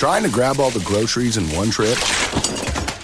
[0.00, 1.92] Trying to grab all the groceries in one trip?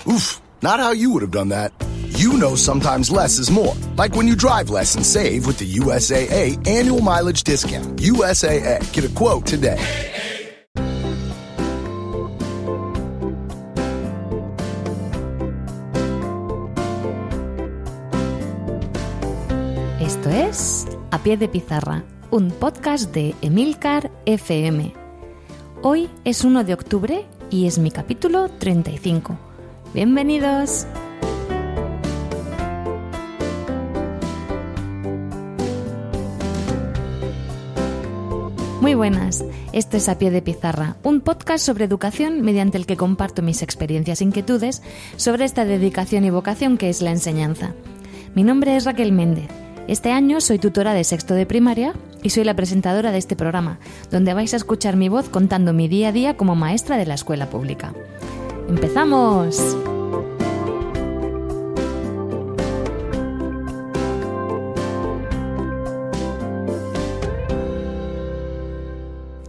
[0.08, 1.70] Oof, not how you would have done that.
[2.16, 3.74] You know sometimes less is more.
[3.98, 7.98] Like when you drive less and save with the USAA annual mileage discount.
[7.98, 8.80] USAA.
[8.94, 9.76] Get a quote today.
[20.00, 25.05] Esto es A Pie de Pizarra, un podcast de Emilcar FM.
[25.82, 29.36] Hoy es 1 de octubre y es mi capítulo 35.
[29.92, 30.86] Bienvenidos.
[38.80, 42.96] Muy buenas, esto es A Pie de Pizarra, un podcast sobre educación mediante el que
[42.96, 44.82] comparto mis experiencias e inquietudes
[45.16, 47.74] sobre esta dedicación y vocación que es la enseñanza.
[48.34, 49.65] Mi nombre es Raquel Méndez.
[49.88, 53.78] Este año soy tutora de sexto de primaria y soy la presentadora de este programa,
[54.10, 57.14] donde vais a escuchar mi voz contando mi día a día como maestra de la
[57.14, 57.94] escuela pública.
[58.68, 59.76] ¡Empezamos!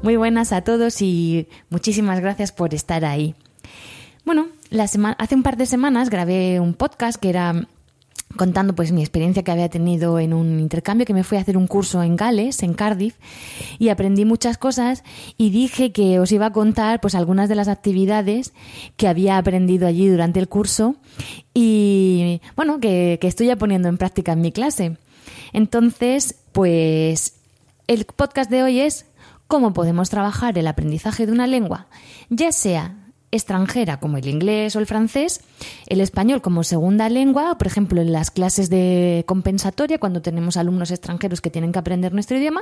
[0.03, 3.33] Muy buenas a todos y muchísimas gracias por estar ahí.
[4.23, 4.49] Bueno,
[5.17, 7.67] hace un par de semanas grabé un podcast que era
[8.36, 11.58] contando pues mi experiencia que había tenido en un intercambio que me fui a hacer
[11.58, 13.16] un curso en Gales, en Cardiff,
[13.80, 15.03] y aprendí muchas cosas
[15.38, 18.53] y dije que os iba a contar pues algunas de las actividades
[18.97, 20.95] que había aprendido allí durante el curso
[21.53, 24.97] y bueno, que, que estoy ya poniendo en práctica en mi clase.
[25.53, 27.36] Entonces, pues
[27.88, 29.06] el podcast de hoy es
[29.47, 31.88] cómo podemos trabajar el aprendizaje de una lengua,
[32.30, 35.42] ya sea extranjera como el inglés o el francés,
[35.88, 40.92] el español como segunda lengua, por ejemplo en las clases de compensatoria cuando tenemos alumnos
[40.92, 42.61] extranjeros que tienen que aprender nuestro idioma,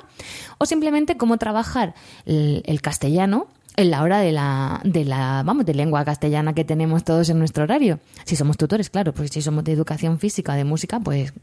[0.58, 1.94] o simplemente cómo trabajar
[2.26, 6.64] el, el castellano en la hora de la, de la, vamos, de lengua castellana que
[6.64, 8.00] tenemos todos en nuestro horario.
[8.24, 11.34] Si somos tutores, claro, pues si somos de educación física, de música, pues,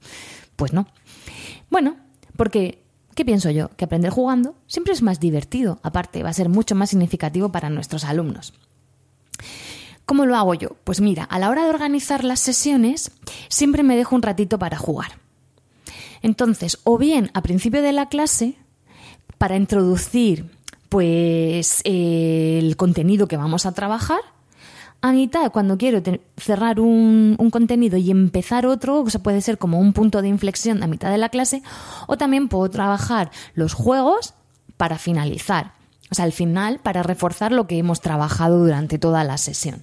[0.57, 0.87] pues no.
[1.71, 1.97] Bueno,
[2.37, 2.83] porque
[3.15, 3.69] ¿Qué pienso yo?
[3.77, 7.69] Que aprender jugando siempre es más divertido, aparte va a ser mucho más significativo para
[7.69, 8.55] nuestros alumnos.
[10.05, 10.77] ¿Cómo lo hago yo?
[10.85, 13.13] Pues mira, a la hora de organizar las sesiones
[13.49, 15.19] siempre me dejo un ratito para jugar.
[16.23, 18.57] Entonces, o bien a principio de la clase,
[19.39, 20.51] para introducir
[20.89, 24.21] pues el contenido que vamos a trabajar,
[25.01, 26.01] a mitad, cuando quiero
[26.37, 30.87] cerrar un, contenido y empezar otro, sea, puede ser como un punto de inflexión a
[30.87, 31.63] mitad de la clase,
[32.07, 34.35] o también puedo trabajar los juegos
[34.77, 35.73] para finalizar,
[36.13, 39.83] o sea, al final, para reforzar lo que hemos trabajado durante toda la sesión.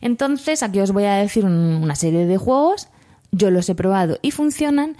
[0.00, 2.86] Entonces, aquí os voy a decir una serie de juegos,
[3.32, 4.96] yo los he probado y funcionan.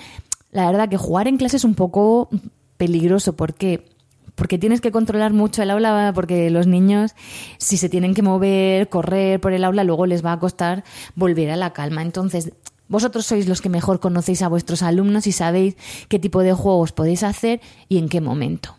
[0.50, 2.28] La verdad que jugar en clase es un poco
[2.76, 3.88] peligroso porque
[4.34, 7.14] porque tienes que controlar mucho el aula, porque los niños,
[7.58, 10.82] si se tienen que mover, correr por el aula, luego les va a costar
[11.14, 12.02] volver a la calma.
[12.02, 12.50] Entonces,
[12.88, 15.76] vosotros sois los que mejor conocéis a vuestros alumnos y sabéis
[16.08, 18.74] qué tipo de juegos podéis hacer y en qué momento.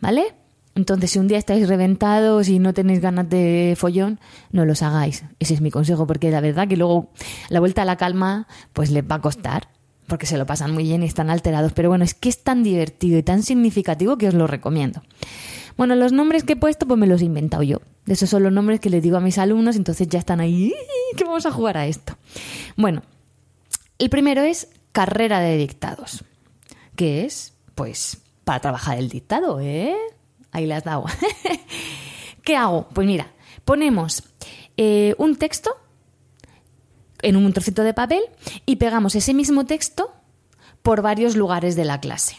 [0.00, 0.36] ¿Vale?
[0.74, 4.20] Entonces, si un día estáis reventados y no tenéis ganas de follón,
[4.52, 5.24] no los hagáis.
[5.38, 7.10] Ese es mi consejo, porque la verdad que luego
[7.50, 9.68] la vuelta a la calma, pues les va a costar
[10.06, 11.72] porque se lo pasan muy bien y están alterados.
[11.72, 15.02] Pero bueno, es que es tan divertido y tan significativo que os lo recomiendo.
[15.76, 17.78] Bueno, los nombres que he puesto, pues me los he inventado yo.
[18.06, 20.74] Esos son los nombres que les digo a mis alumnos, entonces ya están ahí,
[21.16, 22.16] que vamos a jugar a esto.
[22.76, 23.02] Bueno,
[23.98, 26.24] el primero es carrera de dictados,
[26.94, 29.96] que es, pues, para trabajar el dictado, ¿eh?
[30.52, 31.06] Ahí las dado.
[32.44, 32.88] ¿Qué hago?
[32.92, 33.32] Pues mira,
[33.64, 34.22] ponemos
[34.76, 35.76] eh, un texto
[37.22, 38.22] en un trocito de papel
[38.66, 40.12] y pegamos ese mismo texto
[40.82, 42.36] por varios lugares de la clase.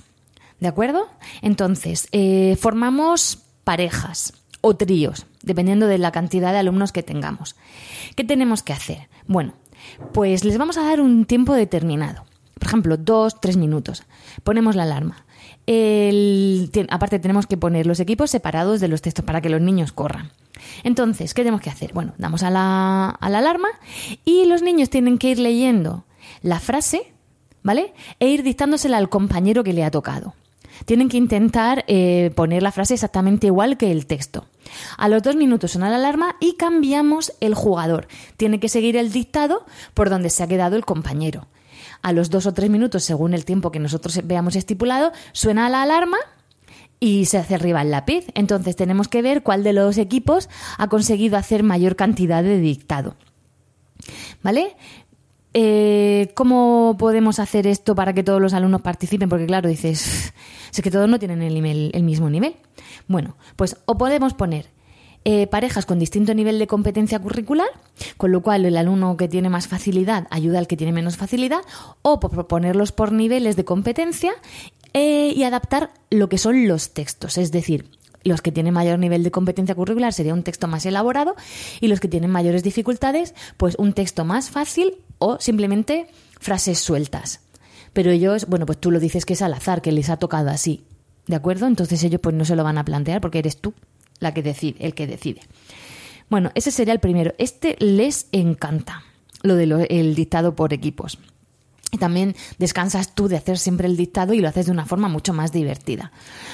[0.60, 1.08] ¿De acuerdo?
[1.42, 7.56] Entonces, eh, formamos parejas o tríos, dependiendo de la cantidad de alumnos que tengamos.
[8.16, 9.10] ¿Qué tenemos que hacer?
[9.28, 9.54] Bueno,
[10.14, 12.26] pues les vamos a dar un tiempo determinado.
[12.54, 14.04] Por ejemplo, dos, tres minutos.
[14.44, 15.26] Ponemos la alarma.
[16.90, 20.32] Aparte tenemos que poner los equipos separados de los textos para que los niños corran.
[20.84, 21.94] Entonces, ¿qué tenemos que hacer?
[21.94, 23.70] Bueno, damos a la, alarma
[24.26, 26.06] y los niños tienen que ir leyendo
[26.42, 27.14] la frase,
[27.62, 27.94] ¿vale?
[28.20, 30.34] E ir dictándosela al compañero que le ha tocado.
[30.86, 34.48] Tienen que intentar eh, poner la frase exactamente igual que el texto.
[34.98, 38.08] A los dos minutos suena la alarma y cambiamos el jugador.
[38.38, 41.48] Tiene que seguir el dictado por donde se ha quedado el compañero.
[42.04, 45.82] A los dos o tres minutos, según el tiempo que nosotros veamos estipulado, suena la
[45.82, 46.18] alarma
[47.00, 48.28] y se hace arriba el lápiz.
[48.36, 53.16] Entonces tenemos que ver cuál de los equipos ha conseguido hacer mayor cantidad de dictado.
[54.42, 54.76] ¿Vale?
[55.54, 59.30] Eh, ¿Cómo podemos hacer esto para que todos los alumnos participen?
[59.30, 60.34] Porque claro, dices,
[60.72, 62.56] es que todos no tienen el, el mismo nivel.
[63.08, 64.68] Bueno, pues o podemos poner
[65.26, 67.68] eh, parejas con distinto nivel de competencia curricular,
[68.18, 71.62] con lo cual el alumno que tiene más facilidad ayuda al que tiene menos facilidad,
[72.02, 74.34] o proponerlos por niveles de competencia
[74.94, 77.90] eh, y adaptar lo que son los textos, es decir,
[78.24, 81.36] los que tienen mayor nivel de competencia curricular sería un texto más elaborado
[81.82, 86.08] y los que tienen mayores dificultades, pues un texto más fácil o simplemente
[86.40, 87.42] frases sueltas.
[87.92, 90.50] Pero ellos, bueno, pues tú lo dices que es al azar, que les ha tocado
[90.50, 90.86] así.
[91.28, 91.68] ¿De acuerdo?
[91.68, 93.74] Entonces ellos pues no se lo van a plantear porque eres tú
[94.24, 95.42] la que decide, el que decide.
[96.30, 97.34] Bueno, ese sería el primero.
[97.38, 99.04] Este les encanta,
[99.44, 101.20] lo del dictado por equipos.
[101.92, 105.10] Y también descansas tú de hacer siempre el dictado y lo haces de una forma
[105.10, 106.12] mucho más divertida.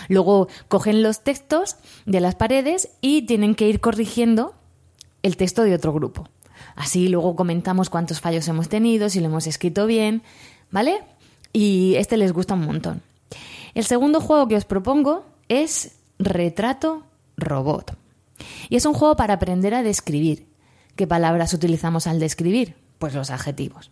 [0.10, 4.54] Luego cogen los textos de las paredes y tienen que ir corrigiendo
[5.24, 6.28] el texto de otro grupo.
[6.76, 10.24] Así luego comentamos cuántos fallos hemos tenido, si lo hemos escrito bien,
[10.72, 11.00] ¿vale?
[11.54, 13.02] Y este les gusta un montón.
[13.76, 17.04] El segundo juego que os propongo es Retrato
[17.40, 17.98] Robot.
[18.70, 20.48] Y es un juego para aprender a describir.
[20.96, 22.76] ¿Qué palabras utilizamos al describir?
[22.98, 23.92] Pues los adjetivos.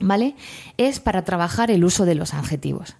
[0.00, 0.36] ¿Vale?
[0.76, 2.96] Es para trabajar el uso de los adjetivos.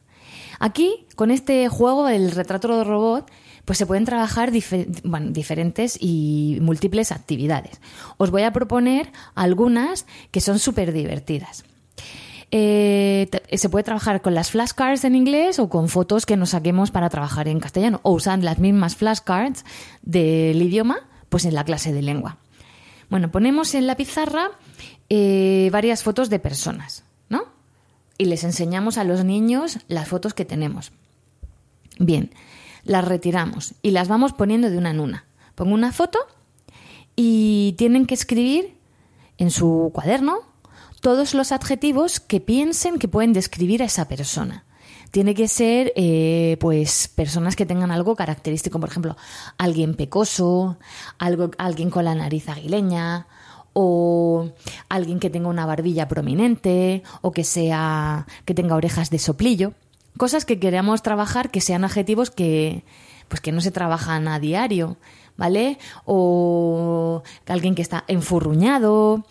[0.59, 3.31] Aquí, con este juego, el retrato robot,
[3.65, 7.81] pues se pueden trabajar diferentes y múltiples actividades.
[8.17, 11.65] Os voy a proponer algunas que son súper divertidas.
[12.51, 16.91] Eh, se puede trabajar con las flashcards en inglés o con fotos que nos saquemos
[16.91, 19.65] para trabajar en castellano o usando las mismas flashcards
[20.01, 22.39] del idioma pues en la clase de lengua.
[23.11, 24.51] Bueno, ponemos en la pizarra
[25.11, 27.45] eh, varias fotos de personas, ¿no?
[28.17, 30.93] Y les enseñamos a los niños las fotos que tenemos.
[31.99, 32.31] Bien,
[32.85, 35.25] las retiramos y las vamos poniendo de una en una.
[35.55, 36.19] Pongo una foto
[37.15, 38.75] y tienen que escribir
[39.37, 40.48] en su cuaderno
[41.01, 44.65] todos los adjetivos que piensen que pueden describir a esa persona.
[45.11, 49.17] Tiene que ser, eh, pues, personas que tengan algo característico, por ejemplo,
[49.57, 50.77] alguien pecoso,
[51.19, 53.27] algo, alguien con la nariz aguileña,
[53.73, 54.51] o
[54.89, 59.73] alguien que tenga una barbilla prominente, o que sea, que tenga orejas de soplillo.
[60.19, 62.85] Cosas que queramos trabajar que sean adjetivos que,
[63.29, 64.99] pues, que no se trabajan a diario,
[65.37, 65.79] ¿vale?
[66.05, 69.25] O alguien que está enfurruñado,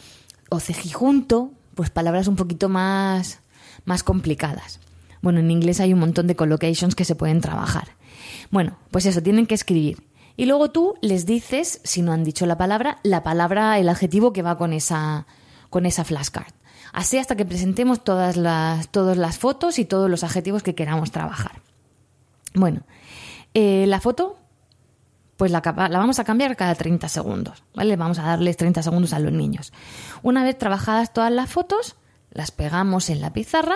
[0.49, 3.39] o cejijunto, pues palabras un poquito más,
[3.85, 4.81] más complicadas.
[5.21, 7.89] Bueno, en inglés hay un montón de collocations que se pueden trabajar.
[8.49, 10.03] Bueno, pues eso, tienen que escribir.
[10.35, 14.33] Y luego tú les dices, si no han dicho la palabra, la palabra, el adjetivo
[14.33, 15.27] que va con esa,
[15.69, 16.51] con esa flashcard.
[16.93, 21.61] Así hasta que presentemos todas las, las fotos y todos los adjetivos que queramos trabajar.
[22.55, 22.81] Bueno,
[23.53, 24.37] eh, la foto
[25.37, 27.95] pues la, la, vamos a cambiar cada 30 segundos, ¿vale?
[27.95, 29.71] Vamos a darles 30 segundos a los niños.
[30.23, 31.95] Una vez trabajadas todas las fotos,
[32.31, 33.75] las pegamos en la pizarra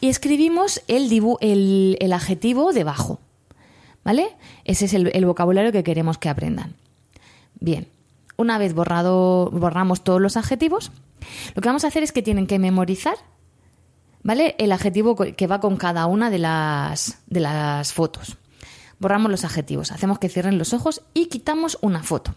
[0.00, 3.20] y escribimos el, adjetivo debajo,
[4.04, 4.36] ¿vale?
[4.64, 6.76] Ese es el, vocabulario que queremos que aprendan.
[7.58, 7.88] Bien,
[8.36, 10.92] una vez borrado, borramos todos los adjetivos,
[11.54, 13.16] lo que vamos a hacer es que tienen que memorizar,
[14.22, 14.54] ¿vale?
[14.58, 18.36] El adjetivo que va con cada una de las fotos.
[19.00, 22.34] Borramos los adjetivos, hacemos que cierren los ojos y quitamos una foto.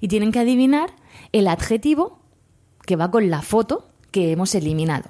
[0.00, 0.90] Y tienen que adivinar
[1.32, 2.18] el adjetivo
[2.84, 5.08] que va con la foto que hemos eliminado.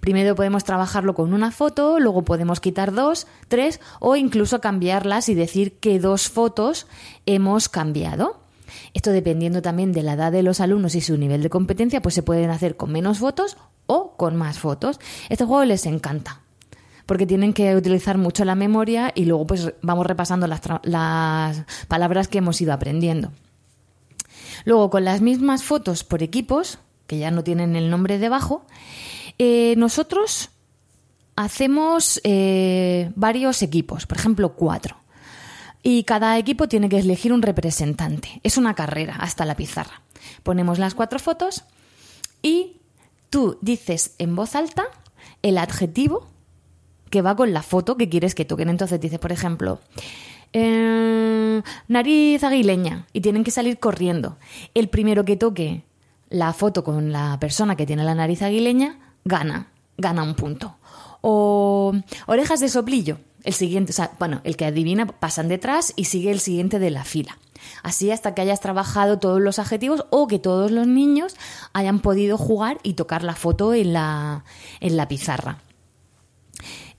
[0.00, 5.34] Primero podemos trabajarlo con una foto, luego podemos quitar dos, tres o incluso cambiarlas y
[5.34, 6.88] decir qué dos fotos
[7.24, 8.40] hemos cambiado.
[8.94, 12.16] Esto dependiendo también de la edad de los alumnos y su nivel de competencia, pues
[12.16, 13.56] se pueden hacer con menos fotos
[13.86, 14.98] o con más fotos.
[15.28, 16.42] Este juego les encanta
[17.08, 20.60] porque tienen que utilizar mucho la memoria y luego pues vamos repasando las,
[21.88, 23.32] palabras que hemos ido aprendiendo.
[24.66, 28.66] Luego, con las mismas fotos por equipos, que ya no tienen el nombre debajo,
[29.38, 30.50] eh, nosotros
[31.34, 34.98] hacemos eh, varios equipos, por ejemplo, cuatro.
[35.82, 38.38] Y cada equipo tiene que elegir un representante.
[38.42, 40.02] Es una carrera hasta la pizarra.
[40.42, 41.64] Ponemos las cuatro fotos
[42.42, 42.82] y
[43.30, 44.88] tú dices en voz alta
[45.40, 46.28] el adjetivo
[47.10, 48.68] que va con la foto que quieres que toquen.
[48.68, 49.80] Entonces dice, por ejemplo,
[50.52, 54.38] eh, nariz aguileña y tienen que salir corriendo.
[54.74, 55.84] El primero que toque
[56.30, 60.76] la foto con la persona que tiene la nariz aguileña gana, gana un punto.
[61.20, 61.92] O
[62.26, 63.18] orejas de soplillo.
[63.44, 66.90] El siguiente, o sea, bueno, el que adivina pasan detrás y sigue el siguiente de
[66.90, 67.38] la fila.
[67.82, 71.36] Así hasta que hayas trabajado todos los adjetivos o que todos los niños
[71.72, 74.44] hayan podido jugar y tocar la foto en la,
[74.80, 75.58] en la pizarra.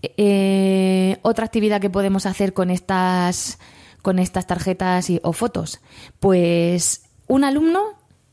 [0.01, 3.60] Eh, otra actividad que podemos hacer con estas,
[4.01, 5.82] con estas tarjetas o fotos,
[6.20, 7.82] pues un alumno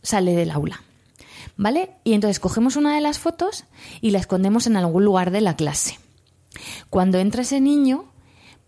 [0.03, 0.83] sale del aula,
[1.57, 1.91] ¿vale?
[2.05, 3.65] Y entonces cogemos una de las fotos
[4.01, 5.99] y la escondemos en algún lugar de la clase.
[6.89, 8.13] Cuando entra ese niño,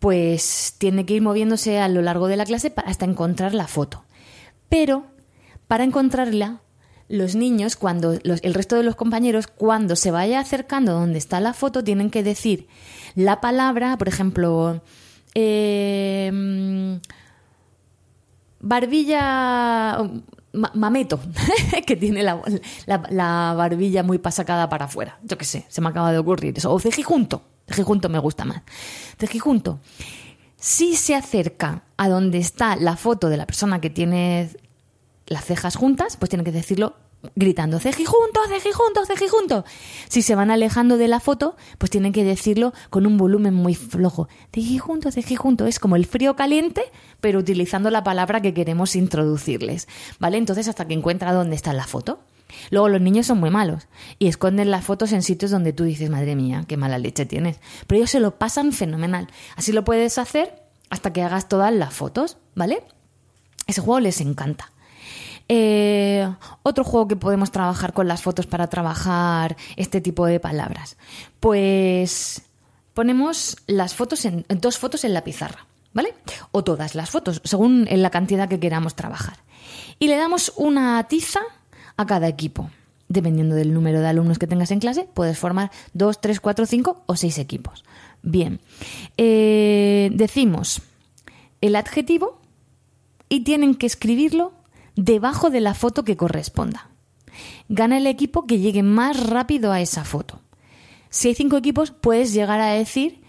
[0.01, 4.05] pues tiene que ir moviéndose a lo largo de la clase hasta encontrar la foto.
[4.69, 5.07] Pero
[5.67, 6.61] para encontrarla,
[7.09, 11.55] los niños, cuando el resto de los compañeros, cuando se vaya acercando donde está la
[11.55, 12.69] foto, tienen que decir
[13.15, 14.83] la palabra, por ejemplo,
[15.35, 16.31] eh,
[18.61, 19.99] barbilla
[20.53, 21.21] mameto,
[21.87, 25.19] que tiene la, barbilla muy pasacada para afuera.
[25.23, 26.73] Yo qué sé, se me acaba de ocurrir eso.
[26.73, 27.43] O cejijunto.
[27.67, 28.63] Cejijunto me gusta más.
[29.19, 29.81] Cejijunto.
[30.57, 34.51] Si se acerca a donde está la foto de la persona que tiene
[35.29, 36.97] las cejas juntas, pues tiene que decirlo
[37.35, 39.65] gritando cejijunto, cejijunto, cejijunto.
[40.09, 43.75] Si se van alejando de la foto, pues tienen que decirlo con un volumen muy
[43.75, 44.29] flojo.
[44.53, 45.67] Cejijunto, cejijunto.
[45.67, 46.83] Es como el frío caliente,
[47.21, 49.89] pero utilizando la palabra que queremos introducirles.
[50.19, 50.39] ¿Vale?
[50.39, 52.21] Entonces hasta que encuentra dónde está la foto.
[52.71, 56.09] Luego los niños son muy malos y esconden las fotos en sitios donde tú dices,
[56.09, 57.61] madre mía, qué mala leche tienes.
[57.87, 59.29] Pero ellos se lo pasan fenomenal.
[59.57, 62.83] Así lo puedes hacer hasta que hagas todas las fotos, ¿vale?
[63.67, 64.73] Ese juego les encanta.
[65.49, 66.31] Eh,
[66.63, 70.97] otro juego que podemos trabajar con las fotos para trabajar este tipo de palabras.
[71.41, 72.43] Pues
[72.93, 76.15] ponemos las fotos en, dos fotos en la pizarra, ¿vale?
[76.53, 79.39] O todas las fotos, según la cantidad que queramos trabajar.
[79.99, 81.41] Y le damos una tiza
[81.97, 82.71] a cada equipo.
[83.09, 87.03] Dependiendo del número de alumnos que tengas en clase, puedes formar dos, tres, cuatro, cinco
[87.07, 87.85] o seis equipos.
[88.23, 88.61] Bien,
[89.17, 90.83] eh, decimos
[91.63, 92.39] el adjetivo
[93.31, 94.53] y tienen que escribirlo
[94.99, 96.91] debajo de la foto que corresponda.
[97.69, 100.41] Gana el equipo que llegue más rápido a esa foto.
[101.09, 103.23] Si hay cinco equipos, puedes llegar a decir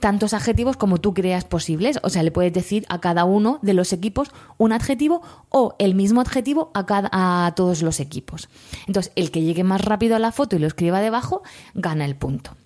[0.00, 1.98] tantos adjetivos como tú creas posibles.
[2.02, 5.20] O sea, le puedes decir a cada uno de los equipos un adjetivo
[5.50, 8.48] o el mismo adjetivo a, cada, a todos los equipos.
[8.86, 11.42] Entonces, el que llegue más rápido a la foto y lo escriba debajo,
[11.74, 12.56] gana el punto.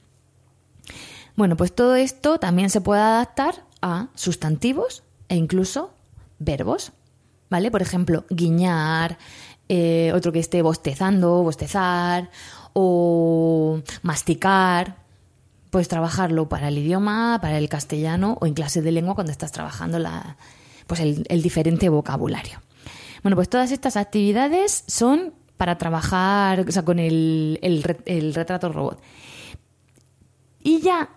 [1.35, 5.93] Bueno, pues todo esto también se puede adaptar a sustantivos e incluso
[6.39, 6.93] verbos.
[7.51, 7.71] ¿Vale?
[7.71, 9.19] Por ejemplo, guiñar,
[9.69, 12.31] eh, otro que esté bostezando, bostezar,
[12.73, 14.97] o masticar.
[15.71, 19.53] Puedes trabajarlo para el idioma, para el castellano o en clase de lengua cuando estás
[19.53, 20.37] trabajando la,
[20.87, 22.61] pues el, diferente vocabulario.
[23.23, 29.01] Bueno, pues todas estas actividades son para trabajar con el, el retrato robot.
[30.63, 31.11] Y ya,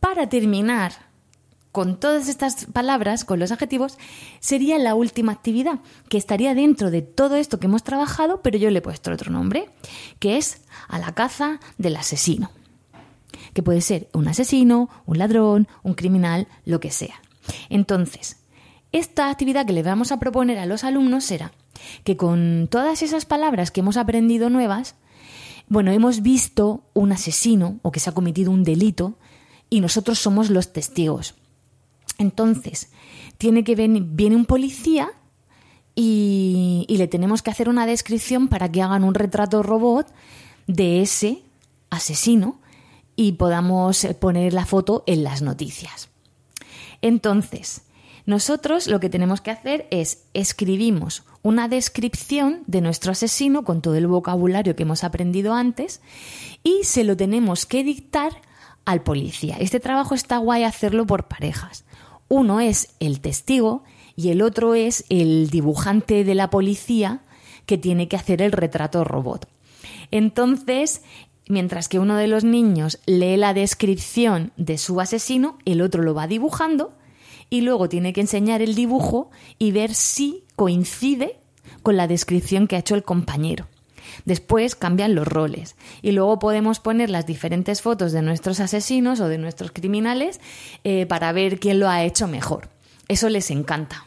[0.00, 0.92] para terminar
[1.74, 3.98] con todas estas palabras, con los adjetivos,
[4.38, 8.70] sería la última actividad, que estaría dentro de todo esto que hemos trabajado, pero yo
[8.70, 9.68] le he puesto otro nombre,
[10.20, 12.52] que es a la caza del asesino.
[13.54, 17.20] Que puede ser un asesino, un ladrón, un criminal, lo que sea.
[17.70, 18.36] Entonces,
[18.92, 21.50] esta actividad que le vamos a proponer a los alumnos será
[22.04, 24.94] que con todas esas palabras que hemos aprendido nuevas,
[25.66, 29.18] bueno, hemos visto un asesino o que se ha cometido un delito
[29.70, 31.34] y nosotros somos los testigos.
[32.18, 32.90] Entonces,
[33.38, 35.10] tiene que venir, viene un policía
[35.94, 40.06] y, le tenemos que hacer una descripción para que hagan un retrato robot
[40.66, 41.42] de ese
[41.90, 42.60] asesino
[43.16, 46.08] y podamos poner la foto en las noticias.
[47.00, 47.82] Entonces,
[48.26, 53.94] nosotros lo que tenemos que hacer es escribimos una descripción de nuestro asesino con todo
[53.96, 56.00] el vocabulario que hemos aprendido antes
[56.62, 58.32] y se lo tenemos que dictar
[58.86, 59.56] al policía.
[59.60, 61.84] Este trabajo está guay hacerlo por parejas.
[62.34, 63.84] Uno es el testigo
[64.16, 67.20] y el otro es el dibujante de la policía
[67.64, 69.48] que tiene que hacer el retrato robot.
[70.10, 71.02] Entonces,
[71.48, 76.12] mientras que uno de los niños lee la descripción de su asesino, el otro lo
[76.12, 76.94] va dibujando
[77.50, 81.38] y luego tiene que enseñar el dibujo y ver si coincide
[81.84, 83.68] con la descripción que ha hecho el compañero.
[84.24, 89.28] Después cambian los roles y luego podemos poner las diferentes fotos de nuestros asesinos o
[89.28, 90.40] de nuestros criminales
[90.84, 92.68] eh, para ver quién lo ha hecho mejor.
[93.08, 94.06] Eso les encanta.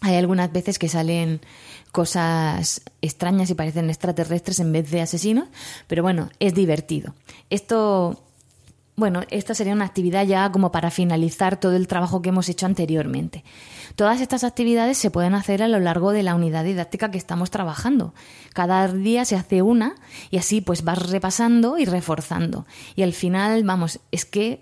[0.00, 1.40] Hay algunas veces que salen
[1.92, 5.48] cosas extrañas y parecen extraterrestres en vez de asesinos,
[5.86, 7.14] pero bueno, es divertido.
[7.50, 8.22] Esto
[8.98, 12.66] bueno, esta sería una actividad ya como para finalizar todo el trabajo que hemos hecho
[12.66, 13.44] anteriormente.
[13.98, 17.50] Todas estas actividades se pueden hacer a lo largo de la unidad didáctica que estamos
[17.50, 18.14] trabajando.
[18.52, 19.96] Cada día se hace una
[20.30, 22.64] y así pues vas repasando y reforzando.
[22.94, 24.60] Y al final, vamos, es que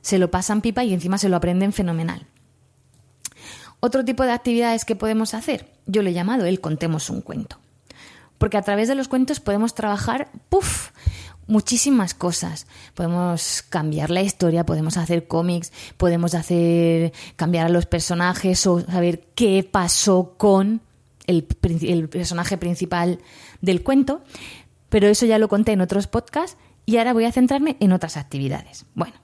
[0.00, 2.28] se lo pasan pipa y encima se lo aprenden fenomenal.
[3.78, 7.58] Otro tipo de actividades que podemos hacer, yo le he llamado el contemos un cuento.
[8.38, 10.92] Porque a través de los cuentos podemos trabajar, ¡puf!
[11.50, 12.66] Muchísimas cosas.
[12.94, 19.26] Podemos cambiar la historia, podemos hacer cómics, podemos hacer cambiar a los personajes o saber
[19.34, 20.80] qué pasó con
[21.26, 23.18] el, personaje principal
[23.60, 24.22] del cuento.
[24.88, 28.16] Pero eso ya lo conté en otros podcasts y ahora voy a centrarme en otras
[28.16, 28.86] actividades.
[28.94, 29.14] Bueno,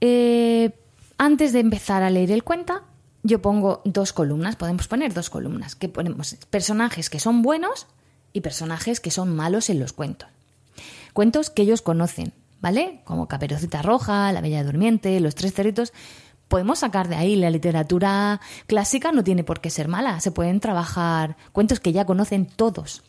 [0.00, 0.70] eh,
[1.18, 2.82] antes de empezar a leer el cuento,
[3.22, 7.86] yo pongo dos columnas, podemos poner dos columnas, que ponemos personajes que son buenos
[8.32, 10.28] y personajes que son malos en los cuentos.
[11.20, 13.02] Cuentos que ellos conocen, ¿vale?
[13.04, 15.92] Como Caperucita Roja, La Bella Durmiente, Los Tres Cerritos.
[16.48, 20.60] Podemos sacar de ahí la literatura clásica, no tiene por qué ser mala, se pueden
[20.60, 23.02] trabajar cuentos que ya conocen todos.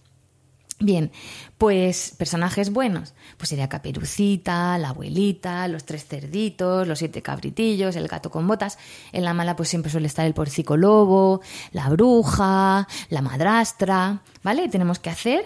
[0.82, 1.14] Bien,
[1.58, 8.10] pues personajes buenos, pues sería Caperucita, la abuelita, los tres cerditos, los siete cabritillos, el
[8.10, 8.78] gato con botas.
[9.14, 11.40] En la mala pues siempre suele estar el porcico lobo,
[11.72, 14.68] la bruja, la madrastra, ¿vale?
[14.68, 15.46] Tenemos que hacer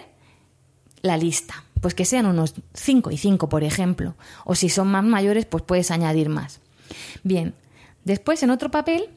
[1.02, 4.14] la lista, pues que sean unos cinco y cinco, por ejemplo,
[4.44, 6.60] o si son más mayores pues puedes añadir más.
[7.22, 7.54] Bien,
[8.04, 9.10] después en otro papel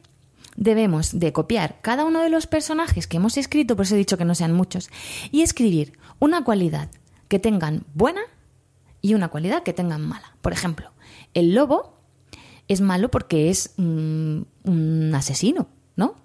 [0.55, 4.17] debemos de copiar cada uno de los personajes que hemos escrito, por eso he dicho
[4.17, 4.89] que no sean muchos,
[5.31, 6.89] y escribir una cualidad
[7.27, 8.21] que tengan buena
[9.01, 10.35] y una cualidad que tengan mala.
[10.41, 10.91] Por ejemplo,
[11.33, 11.97] el lobo
[12.67, 16.15] es malo porque es mm, un asesino, ¿no?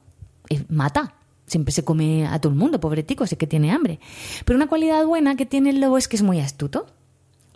[0.68, 1.14] mata.
[1.54, 4.00] Siempre se come a todo el mundo, pobre tico, sé que tiene hambre.
[4.44, 6.88] Pero una cualidad buena que tiene el lobo es que es muy astuto.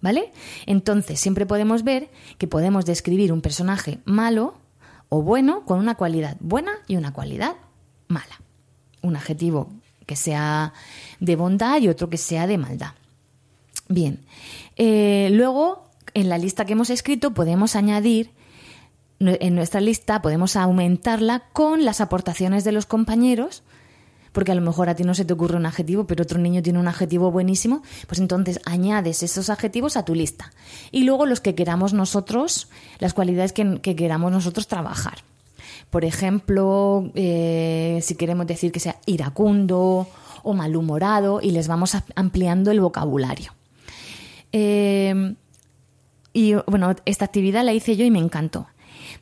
[0.01, 0.31] ¿Vale?
[0.67, 4.55] Entonces, siempre podemos ver que podemos describir un personaje malo
[5.09, 7.57] o bueno con una cualidad buena y una cualidad
[8.07, 8.41] mala.
[9.03, 9.69] Un adjetivo
[10.07, 10.75] que sea
[11.19, 12.93] de bondad y otro que sea de maldad.
[13.89, 14.21] Bien,
[14.77, 18.31] eh, luego en la lista que hemos escrito podemos añadir,
[19.19, 23.65] en nuestra lista podemos aumentarla con las aportaciones de los compañeros,
[24.39, 26.63] porque a lo mejor a ti no se te ocurre un adjetivo, pero otro niño
[26.63, 30.53] tiene un adjetivo buenísimo, pues entonces añades esos adjetivos a tu lista.
[30.93, 32.69] Y luego los que queramos nosotros,
[33.01, 35.25] las cualidades que queramos nosotros trabajar.
[35.91, 40.07] Por ejemplo, eh, si queremos decir que sea iracundo
[40.45, 43.53] o malhumorado y les vamos ampliando el vocabulario.
[44.53, 45.35] Eh,
[46.33, 48.69] y bueno, esta actividad la hice yo y me encantó.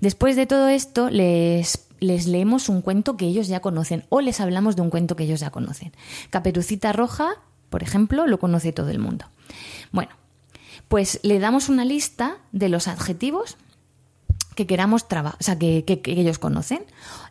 [0.02, 4.40] Después de todo esto, les, les leemos un cuento que ellos ya conocen o les
[4.40, 5.92] hablamos de un cuento que ellos ya conocen.
[6.30, 7.28] Caperucita Roja,
[7.70, 9.26] por ejemplo, lo conoce todo el mundo.
[9.92, 10.10] Bueno,
[10.88, 13.56] pues le damos una lista de los adjetivos
[14.54, 16.84] que queramos trabajar, o sea, que, ellos conocen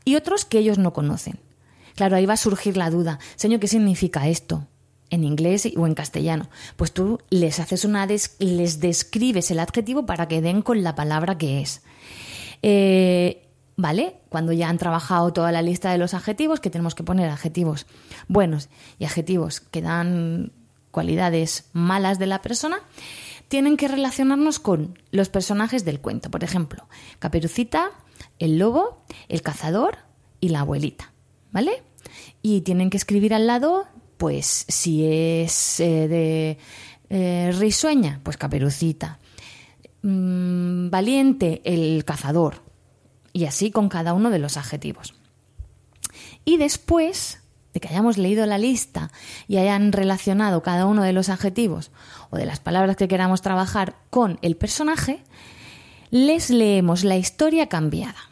[0.03, 1.39] y otros que ellos no conocen.
[1.95, 3.19] Claro, ahí va a surgir la duda.
[3.35, 4.67] Señor, ¿qué significa esto?
[5.09, 6.49] En inglés o en castellano.
[6.75, 11.37] Pues tú les haces una les describes el adjetivo para que den con la palabra
[11.37, 11.81] que es.
[12.61, 13.44] Eh,
[13.77, 14.21] ¿Vale?
[14.29, 17.87] Cuando ya han trabajado toda la lista de los adjetivos, que tenemos que poner adjetivos
[18.29, 20.53] buenos y adjetivos que dan
[20.91, 22.77] cualidades malas de la persona,
[23.49, 26.31] tienen que relacionarnos con los personajes del cuento.
[26.31, 26.87] Por ejemplo,
[27.19, 27.91] Caperucita,
[28.39, 29.97] el lobo, el cazador
[30.39, 31.11] y la abuelita.
[31.51, 31.83] ¿Vale?
[32.41, 36.57] Y tienen que escribir al lado, pues si es eh, de
[37.09, 39.19] eh, risueña, pues Caperucita.
[40.01, 42.64] Mm, valiente, el cazador.
[43.35, 45.13] Y así con cada uno de los adjetivos.
[46.45, 47.41] Y después
[47.73, 49.11] de que hayamos leído la lista
[49.49, 51.91] y hayan relacionado cada uno de los adjetivos
[52.29, 55.21] o de las palabras que queramos trabajar con el personaje,
[56.11, 58.29] les leemos la historia cambiada.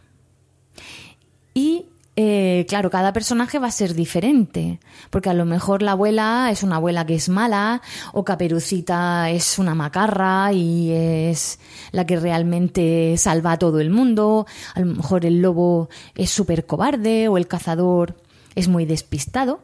[1.54, 6.50] Y eh, claro, cada personaje va a ser diferente, porque a lo mejor la abuela
[6.52, 11.60] es una abuela que es mala, o Caperucita es una macarra y es
[11.92, 14.46] la que realmente salva a todo el mundo,
[14.76, 18.16] a lo mejor el lobo es súper cobarde, o el cazador
[18.54, 19.62] es muy despistado.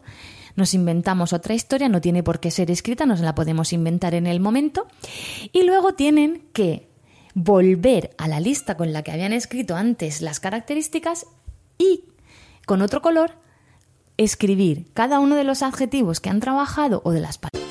[0.55, 4.25] Nos inventamos otra historia, no tiene por qué ser escrita, nos la podemos inventar en
[4.25, 4.87] el momento.
[5.53, 6.89] Y luego tienen que
[7.35, 11.27] volver a la lista con la que habían escrito antes las características
[11.77, 12.08] y
[12.69, 13.31] con otro color
[14.17, 17.67] escribir cada uno de los adjetivos que han trabajado o de las palabras.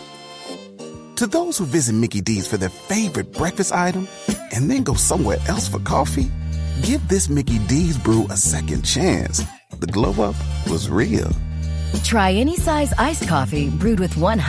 [1.14, 4.08] To those who visit Mickey D's for their favorite breakfast item
[4.52, 6.28] and then go somewhere else for coffee,
[6.82, 9.44] give this Mickey D's brew a second chance.
[9.78, 10.34] The glow up
[10.68, 11.30] was real.
[12.02, 14.40] Try any size iced coffee brewed with 100%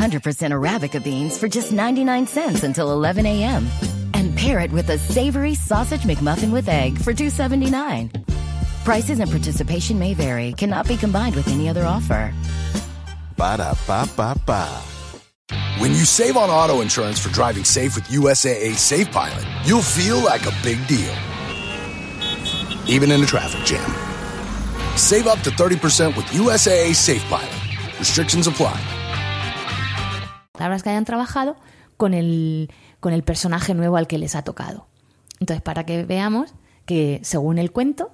[0.51, 3.67] Arabica beans for just 99 cents until 11 a.m.
[4.15, 8.28] And pair it with a savory sausage McMuffin with egg for 2.79.
[8.83, 12.33] Prices and participation may vary, cannot be combined with any other offer.
[13.37, 14.67] Ba da ba ba ba.
[15.79, 20.17] When you save on auto insurance for driving safe with USAA Safe Pilot, you'll feel
[20.23, 21.13] like a big deal.
[22.87, 23.89] Even in a traffic jam.
[24.95, 27.55] Save up to 30% with USAA Safe Pilot.
[27.99, 28.77] Restrictions apply.
[30.53, 31.55] Palabras que hayan trabajado
[31.95, 34.87] con el, con el personaje nuevo al que les ha tocado.
[35.39, 36.53] Entonces, para que veamos
[36.85, 38.11] que según el cuento,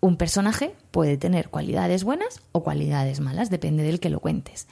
[0.00, 4.66] un personaje puede tener cualidades buenas o cualidades malas, depende del que lo cuentes.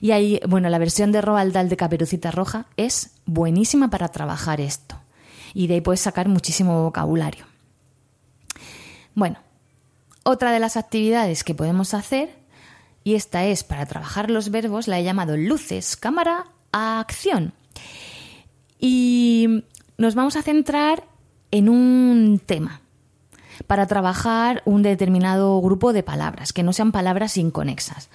[0.00, 4.60] Y ahí, bueno, la versión de Roald Dahl de Caperucita Roja es buenísima para trabajar
[4.60, 4.96] esto.
[5.54, 7.46] Y de ahí puedes sacar muchísimo vocabulario.
[9.14, 9.38] Bueno,
[10.24, 12.30] Otra de las actividades que podemos hacer,
[13.02, 17.52] y esta es para trabajar los verbos, la he llamado luces, cámara, acción.
[18.78, 19.64] Y
[19.98, 21.04] nos vamos a centrar
[21.50, 22.81] en un tema
[23.66, 28.08] para trabajar un determinado grupo de palabras, que no sean palabras inconexas.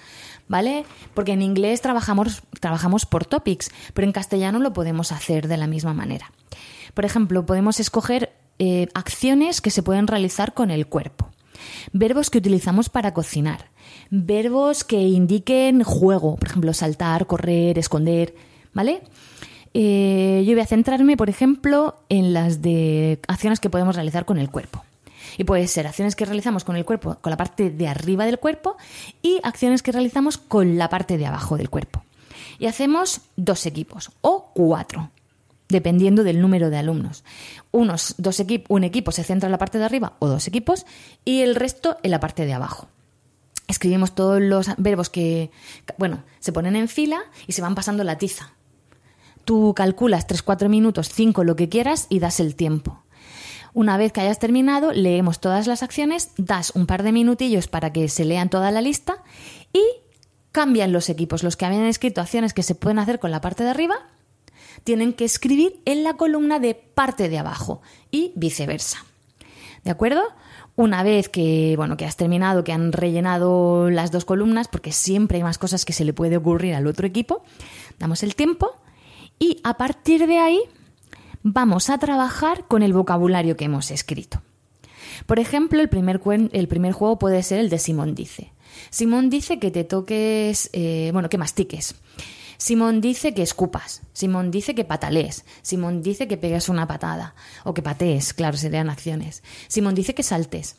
[0.48, 0.86] ¿Vale?
[1.12, 5.66] Porque en inglés trabajamos, trabajamos por topics, pero en castellano lo podemos hacer de la
[5.66, 6.32] misma manera.
[6.94, 11.28] Por ejemplo, podemos escoger eh, acciones que se pueden realizar con el cuerpo,
[11.92, 13.66] verbos que utilizamos para cocinar,
[14.10, 18.34] verbos que indiquen juego, por ejemplo, saltar, correr, esconder,
[18.72, 19.02] ¿vale?
[19.74, 24.38] Eh, yo voy a centrarme, por ejemplo, en las de acciones que podemos realizar con
[24.38, 24.82] el cuerpo.
[25.36, 28.38] Y puede ser acciones que realizamos con el cuerpo, con la parte de arriba del
[28.38, 28.76] cuerpo,
[29.22, 32.04] y acciones que realizamos con la parte de abajo del cuerpo.
[32.58, 35.10] Y hacemos dos equipos o cuatro,
[35.68, 37.24] dependiendo del número de alumnos.
[37.70, 40.86] Unos, dos un equipo se centra en la parte de arriba o dos equipos
[41.24, 42.88] y el resto en la parte de abajo.
[43.68, 45.50] Escribimos todos los verbos que,
[45.98, 48.52] bueno, se ponen en fila y se van pasando la tiza.
[49.44, 53.02] Tú calculas 3, 4 minutos, 5, lo que quieras y das el tiempo.
[53.78, 57.92] Una vez que hayas terminado, leemos todas las acciones, das un par de minutillos para
[57.92, 59.22] que se lean toda la lista
[59.72, 59.80] y
[60.50, 61.44] cambian los equipos.
[61.44, 63.94] Los que habían escrito acciones que se pueden hacer con la parte de arriba,
[64.82, 69.04] tienen que escribir en la columna de parte de abajo y viceversa.
[69.84, 70.24] ¿De acuerdo?
[70.74, 75.36] Una vez que, bueno, que has terminado, que han rellenado las dos columnas, porque siempre
[75.36, 77.44] hay más cosas que se le puede ocurrir al otro equipo,
[78.00, 78.72] damos el tiempo
[79.38, 80.62] y a partir de ahí
[81.42, 84.42] vamos a trabajar con el vocabulario que hemos escrito.
[85.26, 86.20] Por ejemplo, el primer,
[86.52, 88.52] el primer juego puede ser el de Simón dice.
[88.90, 91.94] Simón dice que te toques, eh, bueno, que mastiques.
[92.56, 94.02] Simón dice que escupas.
[94.12, 95.44] Simón dice que patalees.
[95.62, 97.34] Simón dice que pegues una patada.
[97.64, 99.42] O que patees, claro, serían acciones.
[99.68, 100.76] Simón dice que saltes.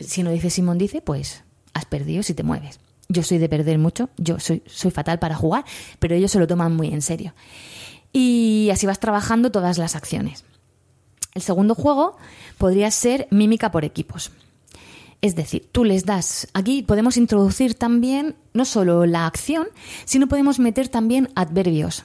[0.00, 1.42] Si no dice Simón dice, pues
[1.74, 2.80] has perdido si te mueves.
[3.08, 5.64] Yo soy de perder mucho, yo soy fatal para jugar,
[5.98, 7.32] pero ellos se lo toman muy en serio
[8.12, 10.44] y así vas trabajando todas las acciones.
[11.34, 12.16] El segundo juego
[12.56, 14.32] podría ser mímica por equipos.
[15.20, 19.66] Es decir, tú les das, aquí podemos introducir también no solo la acción,
[20.04, 22.04] sino podemos meter también adverbios.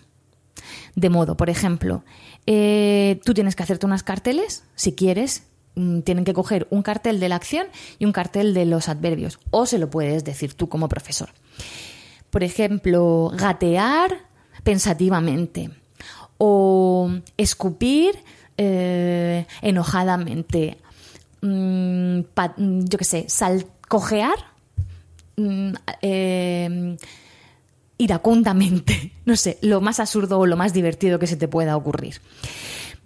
[0.96, 2.04] De modo, por ejemplo,
[2.48, 5.44] eh, tú tienes que hacerte unas carteles, si quieres,
[5.76, 7.68] mm, tienen que coger un cartel de la acción
[8.00, 11.30] y un cartel de los adverbios, o se lo puedes decir tú como profesor.
[12.32, 14.28] Por ejemplo, gatear
[14.64, 15.70] pensativamente
[16.46, 18.20] o escupir
[18.58, 20.78] eh, enojadamente,
[21.42, 22.20] mm,
[22.84, 23.28] yo qué sé,
[23.88, 24.36] cojear
[25.38, 26.98] mm, eh,
[27.98, 32.20] iracundamente, no sé, lo más absurdo o lo más divertido que se te pueda ocurrir.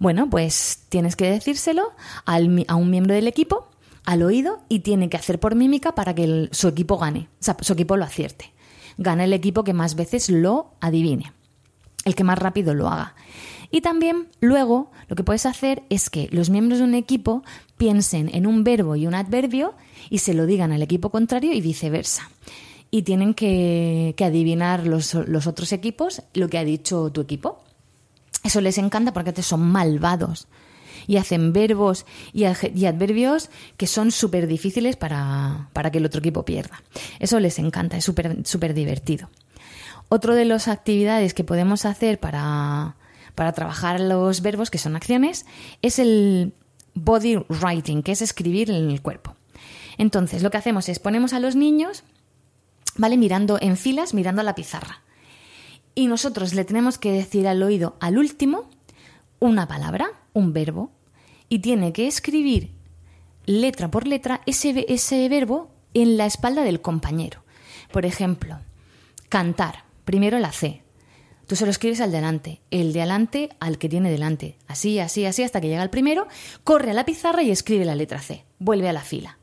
[0.00, 1.92] Bueno, pues tienes que decírselo
[2.26, 2.38] a
[2.76, 3.68] un miembro del equipo,
[4.04, 7.56] al oído, y tiene que hacer por mímica para que su equipo gane, o sea,
[7.60, 8.52] su equipo lo acierte.
[8.96, 11.37] Gana el equipo que más veces lo adivine
[12.04, 13.14] el que más rápido lo haga.
[13.70, 17.42] Y también luego lo que puedes hacer es que los miembros de un equipo
[17.76, 19.74] piensen en un verbo y un adverbio
[20.10, 22.30] y se lo digan al equipo contrario y viceversa.
[22.90, 27.62] Y tienen que, adivinar los, otros equipos lo que ha dicho tu equipo.
[28.42, 30.48] Eso les encanta porque son malvados
[31.06, 36.44] y hacen verbos y, adverbios que son súper difíciles para, para, que el otro equipo
[36.44, 36.82] pierda.
[37.18, 39.28] Eso les encanta, es súper divertido.
[40.08, 42.96] Otro de las actividades que podemos hacer para,
[43.34, 45.46] trabajar los verbos, que son acciones,
[45.82, 46.54] es el
[46.94, 49.36] body writing, que es escribir en el cuerpo.
[49.98, 52.04] Entonces, lo que hacemos es ponemos a los niños,
[52.96, 53.16] ¿vale?
[53.16, 55.02] Mirando en filas, mirando a la pizarra.
[55.94, 58.70] Y nosotros le tenemos que decir al oído, al último,
[59.40, 60.90] una palabra, un verbo,
[61.48, 62.72] y tiene que escribir
[63.46, 67.42] letra por letra ese, ese verbo en la espalda del compañero.
[67.90, 68.58] Por ejemplo,
[69.28, 69.87] cantar.
[70.08, 70.80] Primero la C.
[71.46, 74.56] Tú se lo escribes al delante, el de adelante al que tiene delante.
[74.66, 76.26] Así, así, así, hasta que llega el primero,
[76.64, 78.46] corre a la pizarra y escribe la letra C.
[78.58, 79.38] Vuelve a la fila.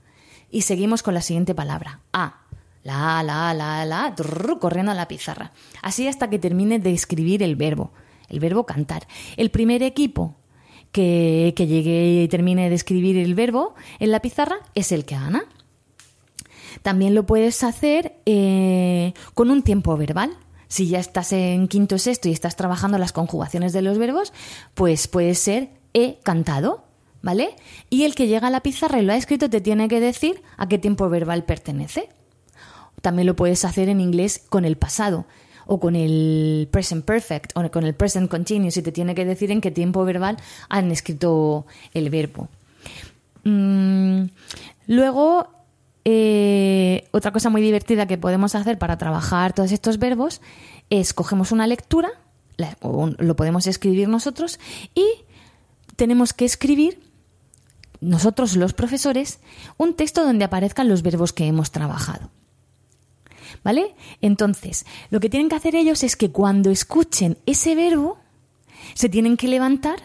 [0.50, 2.00] Y seguimos con la siguiente palabra.
[2.14, 2.48] A.
[2.82, 4.16] La la la la
[4.60, 5.52] corriendo a la pizarra.
[5.84, 7.94] Así hasta que termine de escribir el verbo.
[8.28, 9.06] El verbo cantar.
[9.38, 10.36] El primer equipo
[10.92, 15.44] que, llegue y termine de escribir el verbo en la pizarra es el que gana.
[16.82, 20.40] También lo puedes hacer eh, con un tiempo verbal.
[20.76, 24.34] Si ya estás en quinto sexto y estás trabajando las conjugaciones de los verbos,
[24.74, 26.84] pues puede ser he cantado,
[27.22, 27.56] ¿vale?
[27.90, 30.44] Y el que llega a la pizarra y lo ha escrito te tiene que decir
[30.58, 32.10] a qué tiempo verbal pertenece.
[33.02, 35.26] También lo puedes hacer en inglés con el pasado
[35.66, 39.52] o con el present perfect o con el present continuous y te tiene que decir
[39.52, 40.36] en qué tiempo verbal
[40.68, 42.50] han escrito el verbo.
[43.46, 44.26] Mm,
[44.88, 45.55] luego
[46.06, 50.40] eh, otra cosa muy divertida que podemos hacer para trabajar todos estos verbos
[50.90, 52.10] es cogemos una lectura,
[52.82, 54.60] o lo podemos escribir nosotros,
[54.94, 55.06] y
[55.96, 57.00] tenemos que escribir
[58.02, 59.40] nosotros los profesores
[59.78, 62.30] un texto donde aparezcan los verbos que hemos trabajado.
[63.64, 63.96] ¿Vale?
[64.22, 68.20] Entonces, lo que tienen que hacer ellos es que cuando escuchen ese verbo,
[68.94, 70.04] se tienen que levantar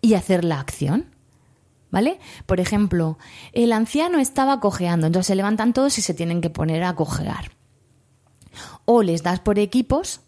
[0.00, 1.13] y hacer la acción.
[1.94, 2.18] ¿Vale?
[2.46, 3.18] Por ejemplo,
[3.52, 7.52] el anciano estaba cojeando, entonces se levantan todos y se tienen que poner a cojear.
[8.84, 10.20] O les das por equipos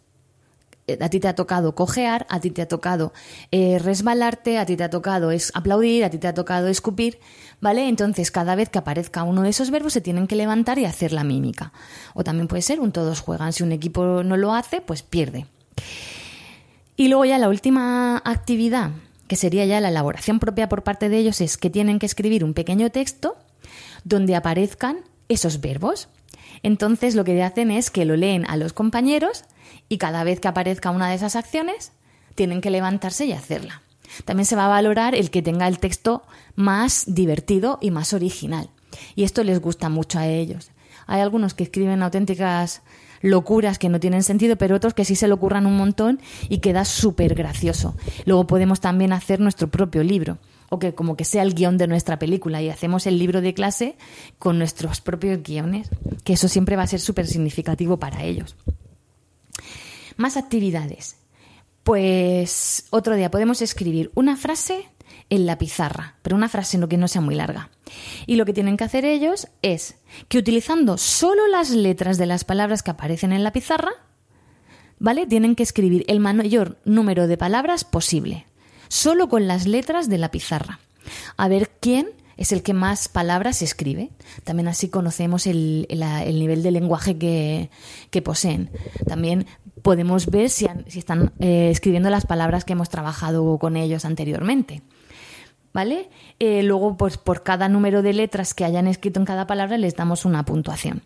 [0.86, 3.12] eh, a ti te ha tocado cojear, a ti te ha tocado
[3.50, 7.18] eh, resbalarte, a ti te ha tocado es aplaudir, a ti te ha tocado escupir,
[7.60, 7.88] ¿vale?
[7.88, 11.12] Entonces, cada vez que aparezca uno de esos verbos, se tienen que levantar y hacer
[11.12, 11.72] la mímica.
[12.14, 13.52] O también puede ser un todos juegan.
[13.52, 15.46] Si un equipo no lo hace, pues pierde.
[16.96, 18.92] Y luego ya la última actividad,
[19.28, 22.44] que sería ya la elaboración propia por parte de ellos, es que tienen que escribir
[22.44, 23.36] un pequeño texto
[24.04, 26.08] donde aparezcan esos verbos.
[26.62, 29.44] Entonces lo que hacen es que lo leen a los compañeros
[29.88, 31.92] y cada vez que aparezca una de esas acciones,
[32.34, 33.82] tienen que levantarse y hacerla.
[34.24, 36.22] También se va a valorar el que tenga el texto
[36.54, 38.70] más divertido y más original.
[39.14, 40.70] Y esto les gusta mucho a ellos.
[41.06, 42.82] Hay algunos que escriben auténticas
[43.22, 46.58] locuras que no tienen sentido, pero otros que sí se lo ocurran un montón y
[46.58, 47.94] queda súper gracioso.
[48.24, 51.86] Luego podemos también hacer nuestro propio libro, o que como que sea el guion de
[51.86, 53.96] nuestra película y hacemos el libro de clase
[54.38, 55.90] con nuestros propios guiones,
[56.24, 58.56] que eso siempre va a ser súper significativo para ellos.
[60.16, 61.16] Más actividades.
[61.82, 64.88] Pues otro día podemos escribir una frase
[65.28, 67.70] en la pizarra, pero una frase no que no sea muy larga.
[68.26, 69.96] Y lo que tienen que hacer ellos es
[70.28, 73.92] que utilizando solo las letras de las palabras que aparecen en la pizarra,
[74.98, 75.26] ¿vale?
[75.26, 78.46] Tienen que escribir el mayor número de palabras posible,
[78.88, 80.80] solo con las letras de la pizarra.
[81.36, 84.10] A ver quién es el que más palabras escribe.
[84.44, 87.70] También así conocemos el, nivel de lenguaje que,
[88.10, 88.70] que, poseen.
[89.06, 89.46] También
[89.82, 94.82] podemos ver si, están eh, escribiendo las palabras que hemos trabajado con ellos anteriormente.
[95.76, 96.08] ¿Vale?
[96.38, 99.94] Eh, luego, pues por cada número de letras que hayan escrito en cada palabra, les
[99.94, 101.02] damos una puntuación.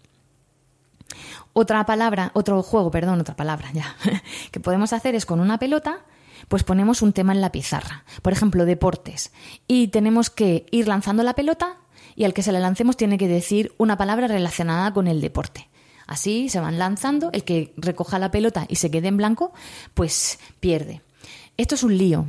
[1.52, 3.96] Otra palabra, otro juego, perdón, otra palabra ya,
[4.52, 6.04] que podemos hacer es con una pelota,
[6.46, 8.04] pues ponemos un tema en la pizarra.
[8.22, 9.33] Por ejemplo, deportes.
[9.66, 11.78] Y tenemos que ir lanzando la pelota
[12.14, 15.68] y al que se la lancemos tiene que decir una palabra relacionada con el deporte.
[16.06, 19.52] Así se van lanzando, el que recoja la pelota y se quede en blanco,
[19.94, 21.02] pues pierde.
[21.56, 22.26] Esto es un lío.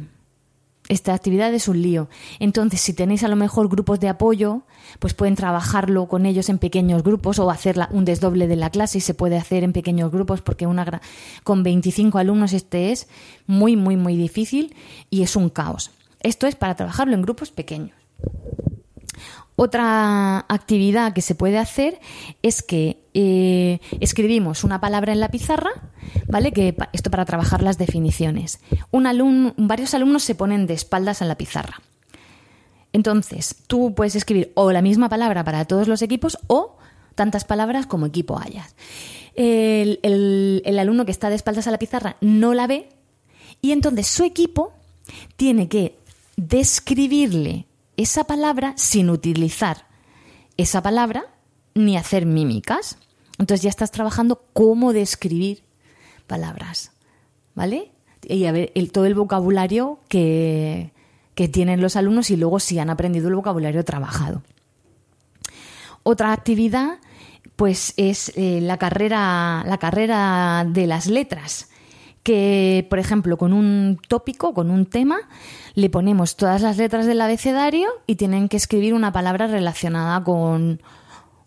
[0.90, 2.10] Esta actividad es un lío.
[2.40, 4.64] Entonces, si tenéis a lo mejor grupos de apoyo,
[5.00, 8.98] pues pueden trabajarlo con ellos en pequeños grupos o hacer un desdoble de la clase
[8.98, 11.02] y se puede hacer en pequeños grupos porque una
[11.44, 13.08] con 25 alumnos este es
[13.48, 14.76] muy, muy, muy difícil
[15.10, 15.92] y es un caos.
[16.20, 17.96] Esto es para trabajarlo en grupos pequeños.
[19.56, 22.00] Otra actividad que se puede hacer
[22.42, 25.70] es que eh, escribimos una palabra en la pizarra,
[26.28, 26.52] ¿vale?
[26.52, 28.60] Que esto para trabajar las definiciones.
[28.90, 31.82] Un varios alumnos se ponen de espaldas en la pizarra.
[32.94, 36.78] Entonces, tú puedes escribir o la misma palabra para todos los equipos o
[37.16, 38.76] tantas palabras como equipo hayas.
[39.36, 42.90] El alumno que está de espaldas a la pizarra no la ve
[43.62, 44.74] y entonces su equipo
[45.36, 46.00] tiene que
[46.36, 49.88] describirle esa palabra sin utilizar
[50.58, 51.26] esa palabra
[51.74, 52.98] ni hacer mímicas.
[53.38, 55.64] Entonces ya estás trabajando cómo describir
[56.28, 56.92] palabras,
[57.56, 57.92] ¿vale?
[58.24, 60.92] Y a ver todo el vocabulario que,
[61.34, 64.44] que tienen los alumnos y luego si han aprendido el vocabulario trabajado.
[66.04, 67.00] Otra actividad,
[67.56, 71.71] pues, es eh, la, carrera, la carrera de las letras
[72.24, 75.18] que, por ejemplo, con un tópico, con un tema,
[75.74, 80.82] le ponemos todas las letras del abecedario y tienen que escribir una palabra relacionada con,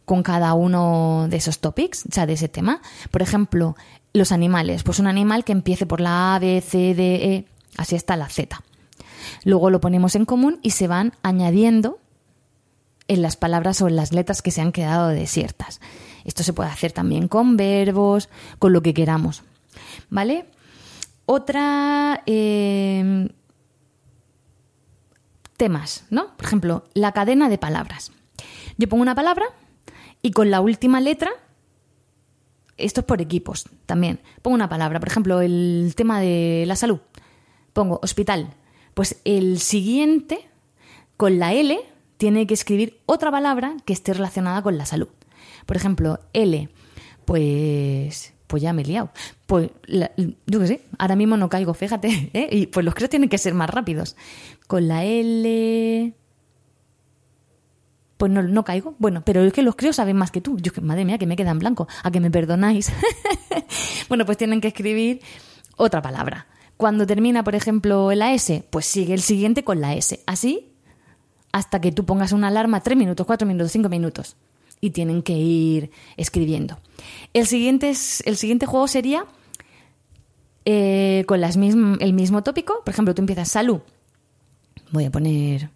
[0.04, 2.80] con cada uno de esos topics, o sea, de ese tema.
[3.10, 3.76] Por ejemplo,
[4.12, 7.96] los animales, pues un animal que empiece por la A, B, C, D, E, así
[7.96, 8.60] hasta la Z.
[9.44, 11.98] Luego lo ponemos en común y se van añadiendo
[13.08, 15.80] en las palabras o en las letras que se han quedado desiertas.
[16.24, 19.42] Esto se puede hacer también con verbos, con lo que queramos.
[20.08, 20.46] ¿Vale?
[21.26, 22.22] Otra...
[22.26, 23.28] Eh,
[25.56, 26.36] temas, ¿no?
[26.36, 28.12] Por ejemplo, la cadena de palabras.
[28.76, 29.46] Yo pongo una palabra
[30.22, 31.30] y con la última letra,
[32.76, 36.98] esto es por equipos también, pongo una palabra, por ejemplo, el tema de la salud,
[37.72, 38.52] pongo hospital.
[38.94, 40.48] Pues el siguiente,
[41.16, 41.78] con la L,
[42.16, 45.08] tiene que escribir otra palabra que esté relacionada con la salud.
[45.66, 46.68] Por ejemplo, L,
[47.24, 49.10] pues pues ya me he liado.
[49.46, 49.70] Pues
[50.46, 52.48] yo qué sé, ahora mismo no caigo, fíjate, ¿eh?
[52.52, 54.14] y pues los creo tienen que ser más rápidos.
[54.68, 56.14] Con la L...
[58.16, 58.94] Pues no, no caigo.
[59.00, 60.56] Bueno, pero es que los críos saben más que tú.
[60.58, 61.88] Yo, madre mía, que me queda en blanco.
[62.04, 62.92] A que me perdonáis.
[64.08, 65.20] bueno, pues tienen que escribir
[65.76, 66.46] otra palabra.
[66.76, 70.22] Cuando termina, por ejemplo, la S, pues sigue el siguiente con la S.
[70.26, 70.76] Así
[71.50, 74.36] hasta que tú pongas una alarma 3 minutos, 4 minutos, 5 minutos.
[74.84, 76.78] Y tienen que ir escribiendo.
[77.32, 79.24] El siguiente, el siguiente juego sería
[80.66, 82.82] eh, con las el mismo tópico.
[82.84, 83.80] Por ejemplo, tú empiezas salud.
[84.90, 85.70] Voy a poner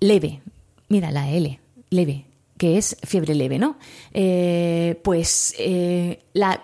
[0.00, 0.40] leve.
[0.88, 1.60] Mira la L,
[1.90, 2.24] leve
[2.56, 3.76] que es fiebre leve, ¿no?
[4.14, 6.22] Eh, pues eh,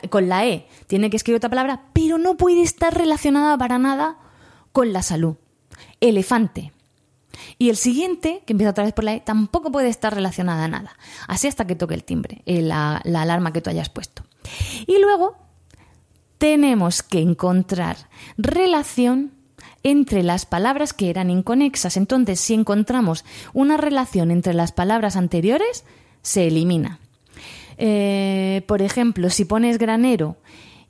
[0.08, 4.16] con la E tiene que escribir otra palabra, pero no puede estar relacionada para nada
[4.70, 5.34] con la salud.
[6.00, 6.72] Elefante.
[7.56, 10.68] Y el siguiente, que empieza otra vez por la E, tampoco puede estar relacionada a
[10.68, 10.92] nada.
[11.26, 14.24] Así hasta que toque el timbre, eh, la, la alarma que tú hayas puesto.
[14.86, 15.36] Y luego
[16.38, 17.96] tenemos que encontrar
[18.36, 19.32] relación
[19.82, 21.96] entre las palabras que eran inconexas.
[21.96, 25.84] Entonces, si encontramos una relación entre las palabras anteriores,
[26.22, 26.98] se elimina.
[27.76, 30.36] Eh, por ejemplo, si pones granero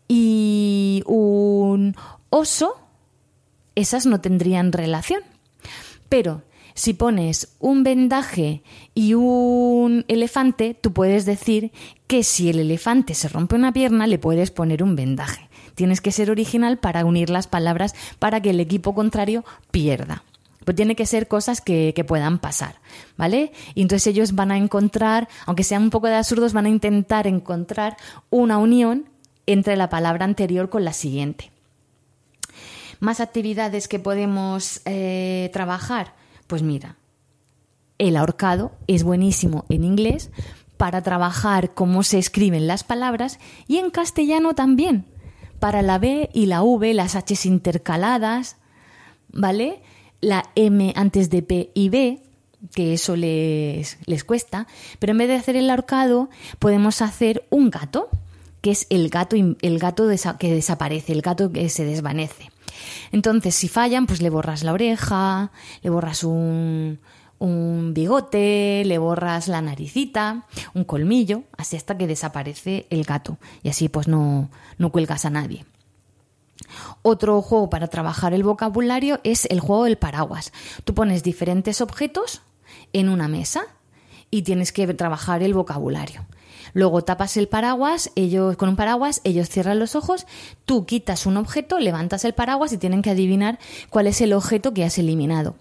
[0.08, 1.94] y un
[2.30, 2.80] oso,
[3.74, 5.22] esas no tendrían relación.
[6.08, 6.42] Pero
[6.78, 8.62] si pones un vendaje
[8.94, 11.72] y un elefante, tú puedes decir
[12.06, 15.48] que si el elefante se rompe una pierna, le puedes poner un vendaje.
[15.74, 20.22] Tienes que ser original para unir las palabras para que el equipo contrario pierda.
[20.64, 22.76] Pues tiene que ser cosas que, puedan pasar,
[23.16, 23.50] ¿vale?
[23.74, 27.26] Y entonces ellos van a encontrar, aunque sean un poco de absurdos, van a intentar
[27.26, 27.96] encontrar
[28.30, 29.08] una unión
[29.46, 31.50] entre la palabra anterior con la siguiente.
[33.00, 36.17] Más actividades que podemos eh, trabajar.
[36.48, 36.96] Pues mira,
[37.98, 40.30] el ahorcado es buenísimo en inglés
[40.78, 45.04] para trabajar cómo se escriben las palabras y en castellano también
[45.60, 48.56] para la B y la V, las H intercaladas,
[49.30, 49.82] ¿vale?
[50.20, 52.22] La M antes de P y B,
[52.74, 54.66] que eso les, les cuesta,
[54.98, 58.08] pero en vez de hacer el ahorcado, podemos hacer un gato,
[58.62, 60.08] que es el gato, el gato
[60.38, 62.50] que desaparece, el gato que se desvanece.
[63.12, 65.50] Entonces, si fallan, pues le borras la oreja,
[65.82, 66.98] le borras un,
[67.38, 73.68] un bigote, le borras la naricita, un colmillo, así hasta que desaparece el gato y
[73.68, 75.64] así pues no, no cuelgas a nadie.
[77.02, 80.52] Otro juego para trabajar el vocabulario es el juego del paraguas.
[80.84, 82.42] Tú pones diferentes objetos
[82.92, 83.62] en una mesa
[84.30, 86.26] y tienes que trabajar el vocabulario.
[86.72, 90.26] Luego tapas el paraguas, ellos con un paraguas, ellos cierran los ojos,
[90.64, 93.58] tú quitas un objeto, levantas el paraguas y tienen que adivinar
[93.90, 95.56] cuál es el objeto que has eliminado.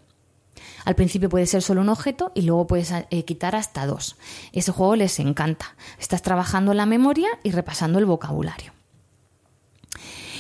[0.86, 4.15] Al principio puede ser solo un objeto y luego puedes eh, quitar hasta dos.
[4.54, 5.76] Ese juego les encanta.
[6.00, 8.72] Estás trabajando la memoria y repasando el vocabulario.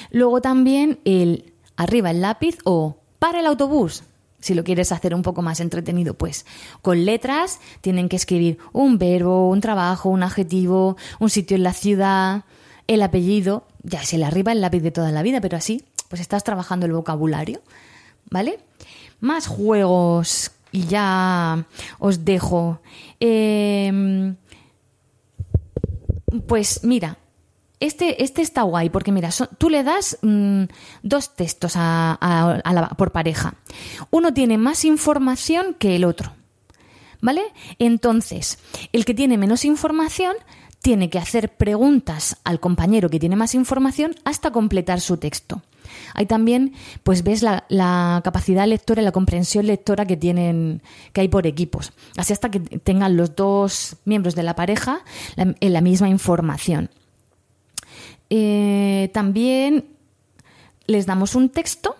[0.09, 4.03] Luego también el arriba el lápiz o para el autobús.
[4.39, 6.45] Si lo quieres hacer un poco más entretenido, pues
[6.81, 11.73] con letras tienen que escribir un verbo, un trabajo, un adjetivo, un sitio en la
[11.73, 12.43] ciudad,
[12.87, 16.21] el apellido, ya es el arriba el lápiz de toda la vida, pero así pues
[16.21, 17.61] estás trabajando el vocabulario,
[18.29, 18.59] ¿vale?
[19.19, 21.65] más juegos y ya
[21.99, 22.81] os dejo.
[23.19, 24.35] Em,
[26.45, 27.17] pues mira,
[27.79, 30.63] este, este está guay porque mira, tú le das mm,
[31.03, 33.55] dos textos a, por pareja.
[34.09, 36.33] Uno tiene más información que el otro.
[37.19, 37.41] ¿Vale?
[37.79, 38.59] Entonces,
[38.93, 40.35] el que tiene menos información
[40.83, 45.63] tiene que hacer preguntas al compañero que tiene más información hasta completar su texto.
[46.13, 51.27] Hay también, pues ves la, capacidad lectora y la comprensión lectora que tienen, que hay
[51.27, 51.91] por equipos.
[52.17, 55.01] Así hasta que tengan los dos miembros de la pareja
[55.35, 56.89] la, la misma información.
[58.29, 59.85] Eh, también
[60.85, 61.95] les damos un texto,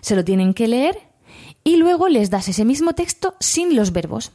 [0.00, 0.98] se lo tienen que leer
[1.64, 4.32] y luego les das ese mismo texto sin los verbos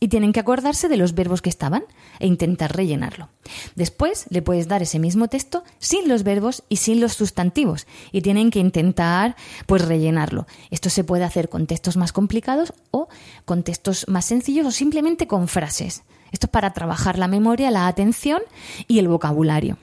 [0.00, 1.84] y tienen que acordarse de los verbos que estaban
[2.18, 3.30] e intentar rellenarlo.
[3.74, 8.20] Después le puedes dar ese mismo texto sin los verbos y sin los sustantivos y
[8.20, 10.46] tienen que intentar pues rellenarlo.
[10.70, 13.08] Esto se puede hacer con textos más complicados o
[13.44, 16.02] con textos más sencillos o simplemente con frases.
[16.32, 18.42] Esto es para trabajar la memoria, la atención
[18.88, 19.78] y el vocabulario.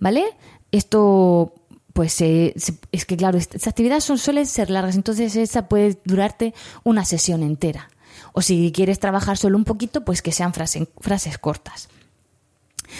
[0.00, 0.24] ¿Vale?
[0.70, 1.54] Esto
[1.92, 6.54] pues es que claro, estas actividades son, suelen ser largas, entonces esa puede durarte
[6.84, 7.90] una sesión entera.
[8.32, 11.88] O si quieres trabajar solo un poquito, pues que sean frases cortas.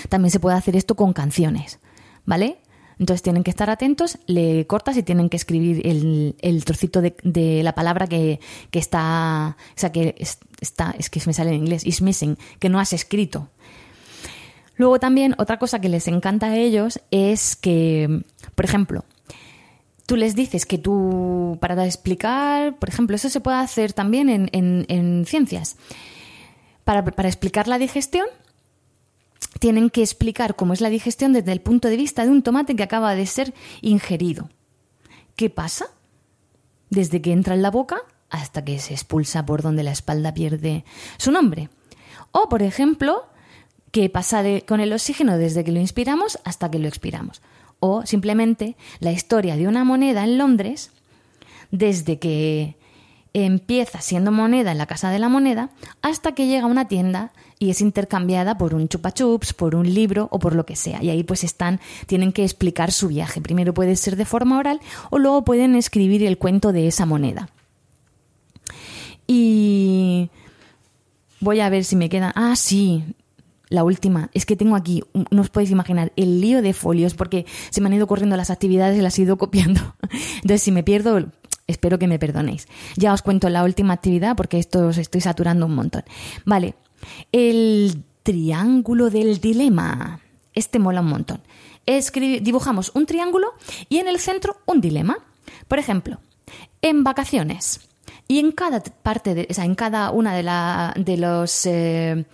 [0.08, 1.78] También se puede hacer esto con canciones,
[2.26, 2.58] ¿vale?
[2.98, 7.74] Entonces tienen que estar atentos, le cortas y tienen que escribir el, trocito de, la
[7.74, 8.40] palabra que,
[8.72, 10.16] está, o sea, que
[10.60, 13.48] está, es que me sale en inglés, is missing, que no has escrito.
[14.78, 18.22] Luego también otra cosa que les encanta a ellos es que,
[18.54, 19.04] por ejemplo,
[20.06, 25.24] tú les dices que tú, para explicar, por ejemplo, eso se puede hacer también en,
[25.26, 25.76] ciencias.
[26.84, 28.26] para, explicar la digestión,
[29.58, 32.76] tienen que explicar cómo es la digestión desde el punto de vista de un tomate
[32.76, 33.52] que acaba de ser
[33.82, 34.48] ingerido.
[35.34, 35.86] ¿Qué pasa?
[36.88, 37.98] Desde que entra en la boca
[38.30, 40.84] hasta que se expulsa por donde la espalda pierde
[41.16, 41.68] su nombre.
[42.30, 43.26] O, por ejemplo,
[43.90, 47.42] qué pasa con el oxígeno desde que lo inspiramos hasta que lo expiramos.
[47.80, 50.90] O simplemente la historia de una moneda en Londres
[51.70, 52.76] desde que
[53.34, 55.70] empieza siendo moneda en la casa de la moneda
[56.02, 59.92] hasta que llega a una tienda y es intercambiada por un chupa chups, por un
[59.92, 61.02] libro o por lo que sea.
[61.02, 63.40] Y ahí pues están, tienen que explicar su viaje.
[63.40, 64.80] Primero puede ser de forma oral
[65.10, 67.48] o luego pueden escribir el cuento de esa moneda.
[69.26, 70.30] Y
[71.40, 72.32] voy a ver si me queda.
[72.34, 73.04] Ah, sí,
[73.68, 77.46] la última, es que tengo aquí, no os podéis imaginar, el lío de folios, porque
[77.70, 79.94] se me han ido corriendo las actividades y las he ido copiando.
[80.36, 81.26] Entonces, si me pierdo,
[81.66, 82.66] espero que me perdonéis.
[82.96, 86.02] Ya os cuento la última actividad, porque esto os estoy saturando un montón.
[86.44, 86.74] Vale,
[87.32, 90.20] el triángulo del dilema.
[90.54, 91.40] Este mola un montón.
[92.40, 93.54] dibujamos un triángulo
[93.88, 95.18] y en el centro un dilema.
[95.68, 96.18] Por ejemplo,
[96.82, 97.80] en vacaciones.
[98.26, 101.64] Y en cada parte, de, o sea, en cada una de, la, de los...
[101.66, 102.26] Eh,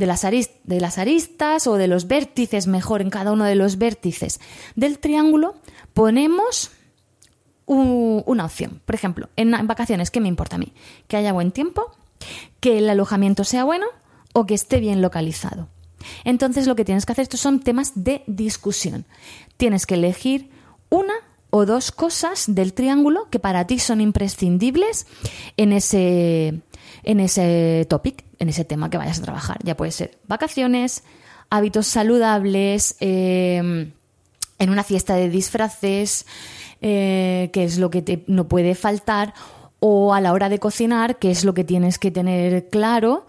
[0.00, 3.76] de las, de las aristas o de los vértices, mejor, en cada uno de los
[3.76, 4.40] vértices
[4.74, 5.56] del triángulo,
[5.92, 6.70] ponemos
[7.66, 8.80] una opción.
[8.84, 10.72] Por ejemplo, en, vacaciones, ¿qué me importa a mí?
[11.06, 11.92] Que haya buen tiempo,
[12.60, 13.86] que el alojamiento sea bueno
[14.32, 15.68] o que esté bien localizado.
[16.24, 19.04] Entonces lo que tienes que hacer, estos son temas de discusión.
[19.58, 20.50] Tienes que elegir
[20.88, 21.12] una
[21.50, 25.06] o dos cosas del triángulo que para ti son imprescindibles
[25.58, 26.62] en ese,
[27.04, 29.58] en ese topic, en ese tema que vayas a trabajar.
[29.62, 31.04] Ya puede ser vacaciones,
[31.50, 33.92] hábitos saludables, em,
[34.58, 36.26] en una fiesta de disfraces,
[36.80, 39.34] eh, que es lo que te, no puede faltar,
[39.78, 43.26] o a la hora de cocinar, que es lo que tienes que tener claro,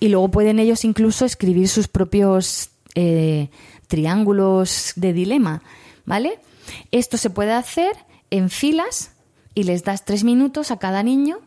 [0.00, 3.48] y luego pueden ellos incluso escribir sus propios eh,
[3.88, 5.62] triángulos de dilema,
[6.04, 6.38] ¿vale?
[6.90, 7.96] Esto se puede hacer
[8.30, 9.12] en filas
[9.54, 11.38] y les das tres minutos a cada niño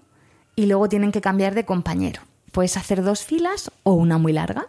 [0.55, 2.21] y luego tienen que cambiar de compañero.
[2.51, 4.67] Puedes hacer dos filas o una muy larga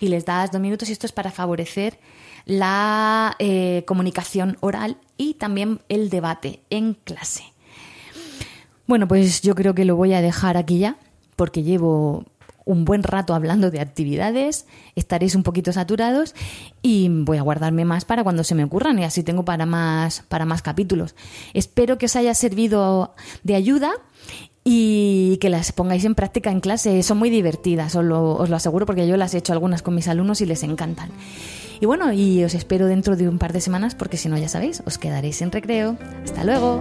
[0.00, 1.98] y les das dos minutos y esto es para favorecer
[2.46, 7.44] la eh, comunicación oral y también el debate en clase.
[8.86, 10.96] Bueno, pues yo creo que lo voy a dejar aquí ya,
[11.36, 12.24] porque llevo
[12.66, 16.34] un buen rato hablando de actividades, estaréis un poquito saturados
[16.82, 20.22] y voy a guardarme más para cuando se me ocurran y así tengo para más,
[20.28, 21.14] para más capítulos.
[21.52, 23.92] Espero que os haya servido de ayuda
[24.64, 27.02] y que las pongáis en práctica en clase.
[27.02, 30.08] Son muy divertidas, os lo, os aseguro, porque yo las he hecho algunas con mis
[30.08, 31.10] alumnos y les encantan.
[31.80, 34.48] Y bueno, y os espero dentro de un par de semanas porque si no, ya
[34.48, 35.96] sabéis, os quedaréis en recreo.
[36.24, 36.80] Hasta luego.